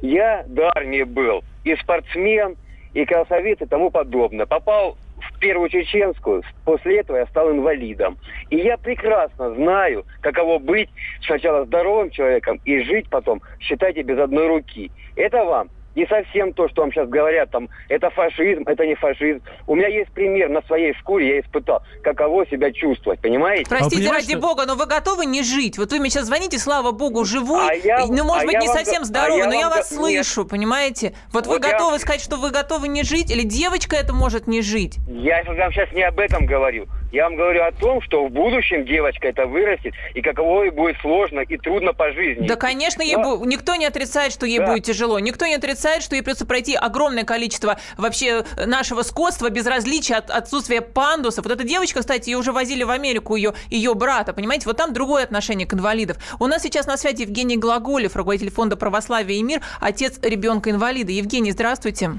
[0.01, 2.55] Я до армии был и спортсмен,
[2.93, 4.45] и красавец, и тому подобное.
[4.45, 8.17] Попал в первую чеченскую, после этого я стал инвалидом.
[8.49, 10.89] И я прекрасно знаю, каково быть
[11.25, 14.91] сначала здоровым человеком и жить потом, считайте, без одной руки.
[15.15, 19.41] Это вам не совсем то, что вам сейчас говорят, там, это фашизм, это не фашизм.
[19.67, 23.65] У меня есть пример на своей шкуре, я испытал, каково себя чувствовать, понимаете?
[23.69, 24.39] Простите, а ради что...
[24.39, 25.77] бога, но вы готовы не жить?
[25.77, 28.67] Вот вы мне сейчас звоните, слава богу, живой, а я, ну, может а быть, не
[28.67, 29.97] совсем вам, здоровый, а но я вас го...
[29.97, 30.49] слышу, Нет.
[30.49, 31.13] понимаете?
[31.31, 31.73] Вот, вот вы я...
[31.73, 34.97] готовы сказать, что вы готовы не жить, или девочка это может не жить?
[35.07, 36.87] Я вам сейчас не об этом говорю.
[37.13, 40.97] Я вам говорю о том, что в будущем девочка это вырастет, и каково ей будет
[40.99, 42.47] сложно и трудно по жизни.
[42.47, 43.37] Да, конечно, ей Но...
[43.37, 43.45] бу...
[43.45, 44.65] никто не отрицает, что ей да.
[44.65, 45.19] будет тяжело.
[45.19, 50.81] Никто не отрицает, что ей придется пройти огромное количество вообще нашего скотства, безразличия, от, отсутствия
[50.81, 51.45] пандусов.
[51.45, 54.65] Вот эта девочка, кстати, ее уже возили в Америку, ее, ее брата, понимаете?
[54.65, 56.17] Вот там другое отношение к инвалидов.
[56.39, 61.11] У нас сейчас на связи Евгений Глаголев, руководитель фонда «Православие и мир», отец ребенка-инвалида.
[61.11, 62.13] Евгений, здравствуйте.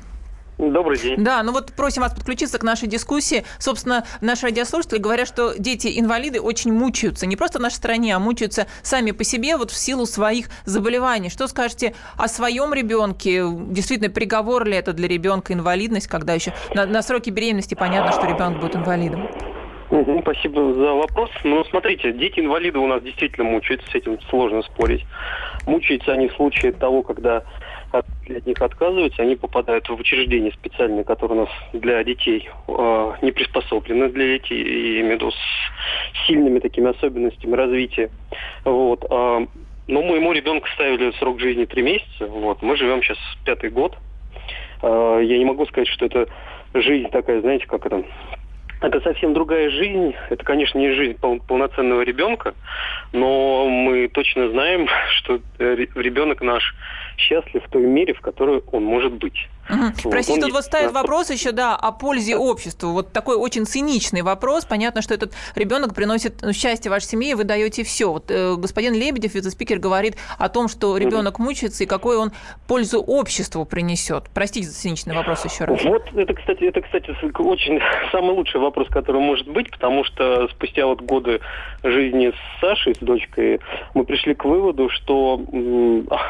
[0.59, 1.23] Добрый день.
[1.23, 3.45] Да, ну вот просим вас подключиться к нашей дискуссии.
[3.59, 7.27] Собственно, наши радиослушатели говорят, что дети-инвалиды очень мучаются.
[7.27, 11.29] Не просто в нашей стране, а мучаются сами по себе вот в силу своих заболеваний.
[11.29, 13.43] Что скажете о своем ребенке?
[13.69, 18.27] Действительно, приговор ли это для ребенка инвалидность, когда еще на, на сроке беременности понятно, что
[18.27, 19.29] ребенок будет инвалидом?
[20.23, 21.31] спасибо за вопрос.
[21.45, 25.05] Ну, смотрите, дети-инвалиды у нас действительно мучаются, с этим сложно спорить.
[25.67, 27.45] Мучаются они в случае того, когда
[27.95, 33.13] от, от них отказываются, они попадают в учреждения специальные, которые у нас для детей э,
[33.23, 38.11] не приспособлены для детей, и имею с сильными такими особенностями развития.
[38.65, 39.05] Вот.
[39.09, 39.47] Э,
[39.87, 42.27] но моему ребенку ставили срок жизни три месяца.
[42.27, 42.63] Вот.
[42.63, 43.97] Мы живем сейчас пятый год.
[44.83, 46.29] Э, я не могу сказать, что это
[46.75, 48.05] жизнь такая, знаете, как это
[48.87, 50.15] это совсем другая жизнь.
[50.31, 52.55] Это, конечно, не жизнь пол- полноценного ребенка,
[53.13, 56.75] но мы точно знаем, что ребенок наш
[57.17, 59.49] счастлив в той мере, в которой он может быть.
[59.69, 59.79] Угу.
[60.05, 60.11] Вот.
[60.11, 62.91] Простите, тут вот ставят вопрос еще, да, о пользе обществу.
[62.91, 64.65] Вот такой очень циничный вопрос.
[64.65, 68.13] Понятно, что этот ребенок приносит ну, счастье вашей семье, и вы даете все.
[68.13, 72.33] Вот э, господин Лебедев, вице-спикер, говорит о том, что ребенок мучается и какой он
[72.67, 74.25] пользу обществу принесет.
[74.35, 75.83] Простите за циничный вопрос еще раз.
[75.85, 77.81] Вот это, кстати, это, кстати, очень
[78.13, 81.41] самый лучший вопрос, который может быть, потому что спустя вот годы
[81.85, 83.61] жизни с Сашей, с дочкой,
[83.95, 85.41] мы пришли к выводу, что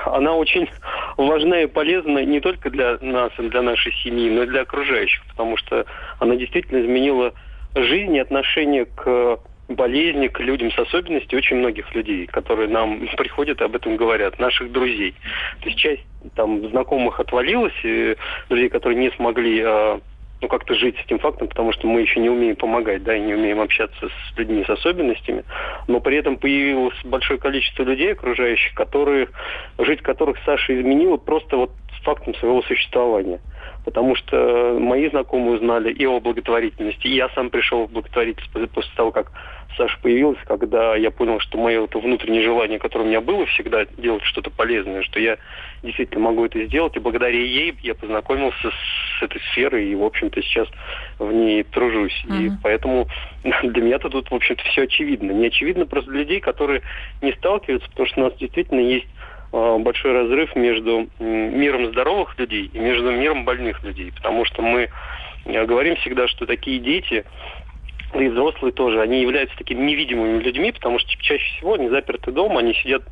[0.06, 0.68] она очень
[1.16, 5.56] важна и полезна не только для нас, для нашей семьи, но и для окружающих, потому
[5.56, 5.86] что
[6.18, 7.32] она действительно изменила
[7.74, 9.38] жизнь и отношение к
[9.68, 14.38] болезни, к людям с особенностями очень многих людей, которые нам приходят и об этом говорят,
[14.38, 15.14] наших друзей.
[15.60, 18.16] То есть часть там знакомых отвалилась, и
[18.48, 20.00] друзей, которые не смогли а,
[20.44, 23.20] ну, как-то жить с этим фактом, потому что мы еще не умеем помогать, да, и
[23.20, 25.42] не умеем общаться с людьми с особенностями,
[25.88, 29.28] но при этом появилось большое количество людей окружающих, которые,
[29.78, 33.40] жить которых Саша изменила просто вот с фактом своего существования.
[33.86, 38.90] Потому что мои знакомые узнали и о благотворительности, и я сам пришел в благотворительность после
[38.96, 39.32] того, как
[39.76, 43.84] Саша появилась, когда я понял, что мое это внутреннее желание, которое у меня было всегда
[43.84, 45.38] делать что-то полезное, что я
[45.82, 50.40] действительно могу это сделать, и благодаря ей я познакомился с этой сферой, и, в общем-то,
[50.42, 50.68] сейчас
[51.18, 52.24] в ней тружусь.
[52.26, 52.46] Mm-hmm.
[52.46, 53.08] И поэтому
[53.42, 55.32] для меня-то тут, в общем-то, все очевидно.
[55.32, 56.82] Не очевидно просто для людей, которые
[57.22, 59.08] не сталкиваются, потому что у нас действительно есть
[59.52, 64.90] а, большой разрыв между миром здоровых людей и между миром больных людей, потому что мы
[65.44, 67.24] э, говорим всегда, что такие дети,
[68.14, 72.30] да и взрослые тоже, они являются такими невидимыми людьми, потому что чаще всего они заперты
[72.32, 73.02] дома, они сидят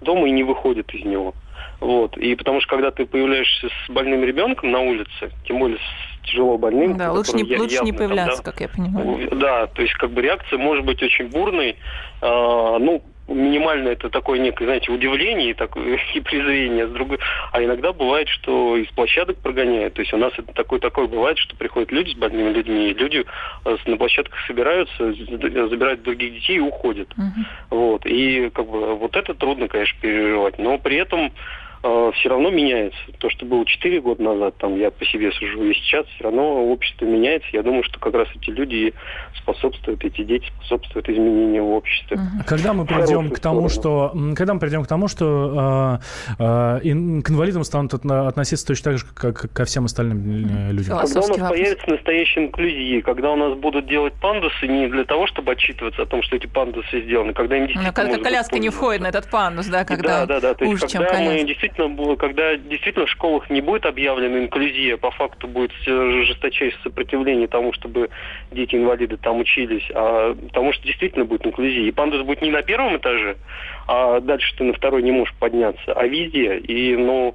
[0.00, 1.34] дома и не выходят из него.
[1.80, 2.16] Вот.
[2.16, 6.56] И потому что когда ты появляешься с больным ребенком на улице, тем более с тяжело
[6.56, 6.96] больным.
[6.96, 9.28] Да, лучше не, лучше не появляться, там, да, как я понимаю.
[9.32, 11.76] Да, то есть как бы реакция может быть очень бурной.
[12.20, 17.18] А, ну, минимально это такое некое, знаете, удивление и, такое, и презрение, с другой,
[17.52, 19.94] а иногда бывает, что из площадок прогоняют.
[19.94, 22.94] То есть у нас это такое такое бывает, что приходят люди с больными людьми, и
[22.94, 23.24] люди
[23.64, 27.08] э, на площадках собираются, забирают других детей и уходят.
[27.10, 27.44] Uh-huh.
[27.70, 28.06] Вот.
[28.06, 30.58] И как бы вот это трудно, конечно, переживать.
[30.58, 31.30] Но при этом э,
[31.82, 32.98] все равно меняется.
[33.18, 36.70] То, что было 4 года назад, там я по себе сужу, и сейчас все равно
[36.70, 37.48] общество меняется.
[37.52, 38.94] Я думаю, что как раз эти люди
[39.36, 42.18] способствуют, эти дети способствуют изменению в обществе.
[42.46, 45.98] Когда мы придем к тому, что когда мы придем к тому, что
[46.38, 46.80] э, э,
[47.22, 50.98] к инвалидам станут относиться точно так же, как ко всем остальным э, людям?
[50.98, 55.26] Когда у нас появится настоящая инклюзия, когда у нас будут делать пандусы не для того,
[55.26, 57.88] чтобы отчитываться о том, что эти пандусы сделаны, когда им действительно...
[57.88, 60.54] Но когда коляска не входит на этот пандус, да, когда да, да, да.
[60.54, 65.10] То есть, когда мы действительно действительно, когда действительно в школах не будет объявлена инклюзия, по
[65.10, 68.10] факту будет жесточайшее сопротивление тому, чтобы
[68.50, 71.84] дети-инвалиды там учились, а потому что действительно будет инклюзия.
[71.84, 73.36] И пандус будет не на первом этаже,
[73.86, 76.58] а дальше ты на второй не можешь подняться, а везде.
[76.58, 77.34] И, ну,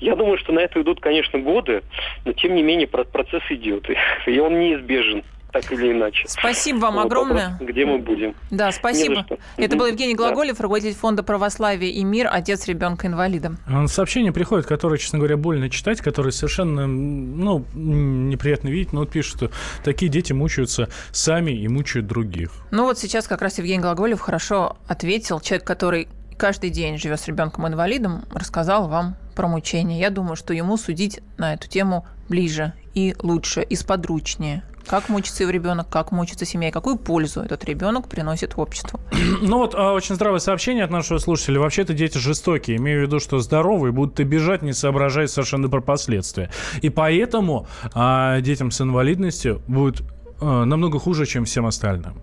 [0.00, 1.82] я думаю, что на это идут, конечно, годы,
[2.24, 3.88] но тем не менее процесс идет,
[4.26, 6.24] и он неизбежен так или иначе.
[6.26, 7.50] Спасибо вам вот огромное.
[7.52, 8.34] Вопрос, где мы будем?
[8.50, 9.24] Да, спасибо.
[9.56, 10.64] Это был Евгений Глаголев, да.
[10.64, 13.52] руководитель Фонда православия и мир, отец ребенка инвалида.
[13.86, 19.36] Сообщения приходят, которые, честно говоря, больно читать, которые совершенно ну, неприятно видеть, но вот пишут,
[19.36, 19.50] что
[19.84, 22.50] такие дети мучаются сами и мучают других.
[22.72, 25.38] Ну вот сейчас как раз Евгений Глаголев хорошо ответил.
[25.38, 30.00] Человек, который каждый день живет с ребенком-инвалидом, рассказал вам про мучения.
[30.00, 34.64] Я думаю, что ему судить на эту тему ближе и лучше, и сподручнее.
[34.86, 39.00] Как мучится его ребенок, как мучится семья, и какую пользу этот ребенок приносит в обществу.
[39.40, 41.60] Ну вот а, очень здравое сообщение от нашего слушателя.
[41.60, 42.76] Вообще-то дети жестокие.
[42.76, 46.50] Имею в виду, что здоровые будут и бежать, не соображая совершенно про последствия.
[46.82, 50.02] И поэтому а, детям с инвалидностью будет
[50.40, 52.22] а, намного хуже, чем всем остальным.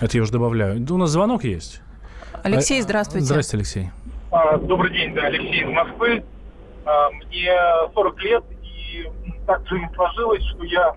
[0.00, 0.84] Это я уже добавляю.
[0.90, 1.80] У нас звонок есть.
[2.42, 3.26] Алексей, здравствуйте.
[3.26, 3.90] Здравствуйте, Алексей.
[4.30, 6.22] А, добрый день, да, Алексей из Москвы.
[6.84, 7.52] А, мне
[7.94, 9.06] 40 лет, и
[9.46, 10.94] так жизнь сложилась, что я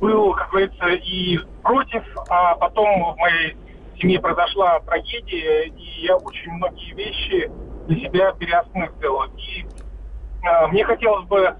[0.00, 3.56] был, как говорится, и против, а потом в моей
[3.98, 7.50] семье произошла трагедия, и я очень многие вещи
[7.86, 9.24] для себя переосмыслил.
[9.36, 9.64] И
[10.42, 11.56] э, мне хотелось бы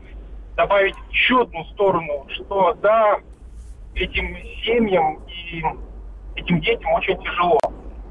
[0.56, 3.18] добавить еще одну сторону, что да,
[3.94, 5.62] этим семьям и
[6.36, 7.58] этим детям очень тяжело.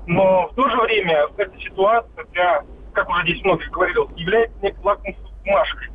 [0.07, 4.83] Но в то же время эта ситуация для, как уже здесь много говорил, является некой
[4.83, 5.89] лакмусовой бумажкой.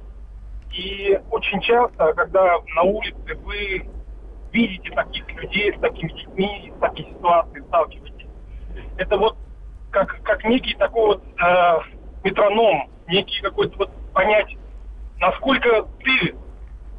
[0.72, 3.84] И очень часто, когда на улице вы
[4.52, 8.26] видите таких людей с такими детьми, с такими ситуациями сталкиваетесь.
[8.96, 9.36] Это вот
[9.90, 11.78] как, как некий такой вот э,
[12.24, 14.56] метроном, некий какой-то вот понять,
[15.18, 16.34] насколько ты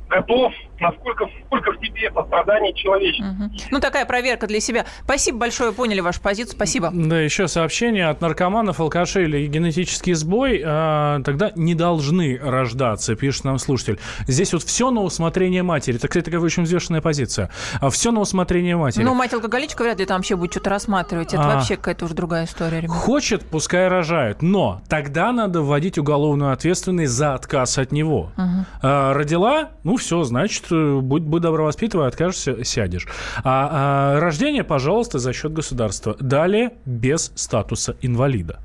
[0.10, 3.46] готов, насколько сколько в тебе сострадания человеческого.
[3.46, 3.52] Угу.
[3.72, 4.86] Ну, такая проверка для себя.
[5.04, 6.90] Спасибо большое, поняли вашу позицию, спасибо.
[6.94, 13.46] Да, еще сообщение от наркоманов, алкашей или генетический сбой, э, тогда не должны рождаться, пишет
[13.46, 14.00] нам слушатель.
[14.28, 15.98] Здесь вот все на усмотрение матери.
[15.98, 17.50] Это, кстати, такая очень взвешенная позиция.
[17.80, 19.04] А все на усмотрение матери.
[19.04, 21.34] Ну, мать-алкоголичка вряд ли там вообще будет что-то рассматривать.
[21.34, 22.96] Это а, вообще какая-то уже другая история, ребят.
[22.96, 24.42] Хочет, пускай рожает.
[24.42, 28.32] Но тогда надо вводить уголовную ответственность за отказ от него.
[28.38, 28.66] Угу.
[28.82, 33.08] А, родила, ну все, значит, э, будь, будь добро воспитывай, откажешься, сядешь.
[33.44, 36.16] А, а рождение, пожалуйста, за счет государства.
[36.20, 38.60] Далее без статуса инвалида.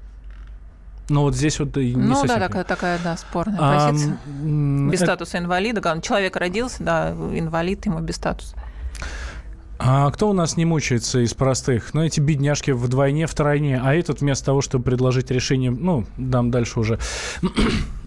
[1.09, 2.41] Ну вот здесь вот не Ну совсем...
[2.41, 4.19] да, такая, такая, да, спорная а, позиция.
[4.27, 5.05] Без это...
[5.13, 6.01] статуса инвалида.
[6.03, 8.57] Человек родился, да, инвалид, ему без статуса.
[9.79, 11.93] А кто у нас не мучается из простых?
[11.93, 13.79] Ну, эти бедняжки вдвойне, втройне.
[13.83, 16.99] А этот вместо того, чтобы предложить решение, ну, дам дальше уже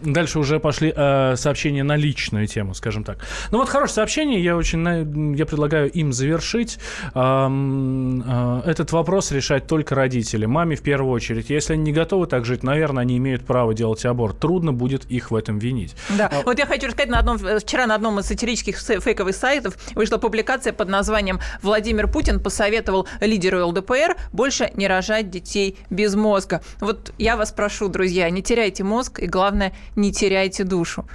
[0.01, 3.19] Дальше уже пошли э, сообщения на личную тему, скажем так.
[3.51, 6.79] Ну вот хорошее сообщение, я очень я предлагаю им завершить.
[7.13, 11.49] Э, э, этот вопрос решать только родители, маме в первую очередь.
[11.49, 14.39] Если они не готовы так жить, наверное, они имеют право делать аборт.
[14.39, 15.95] Трудно будет их в этом винить.
[16.17, 16.43] Да, а...
[16.45, 20.71] вот я хочу рассказать, на одном, вчера на одном из сатирических фейковых сайтов вышла публикация
[20.71, 26.61] под названием «Владимир Путин посоветовал лидеру ЛДПР больше не рожать детей без мозга».
[26.79, 31.05] Вот я вас прошу, друзья, не теряйте мозг и, главное, не теряйте душу.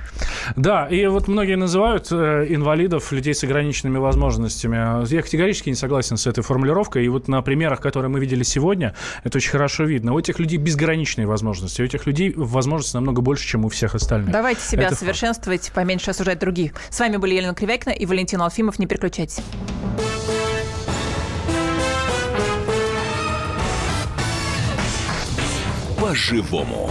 [0.56, 5.06] Да, и вот многие называют э, инвалидов людей с ограниченными возможностями.
[5.12, 7.04] Я категорически не согласен с этой формулировкой.
[7.04, 10.14] И вот на примерах, которые мы видели сегодня, это очень хорошо видно.
[10.14, 11.82] У этих людей безграничные возможности.
[11.82, 14.30] У этих людей возможности намного больше, чем у всех остальных.
[14.30, 15.74] Давайте себя это совершенствовать, факт.
[15.74, 16.72] поменьше осуждать других.
[16.90, 18.78] С вами были Елена Кривякина и Валентин Алфимов.
[18.78, 19.40] Не переключайтесь.
[26.00, 26.90] По-живому.